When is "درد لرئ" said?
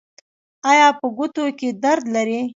1.83-2.41